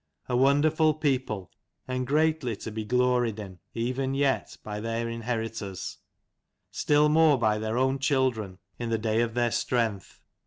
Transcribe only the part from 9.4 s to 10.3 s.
179 strength.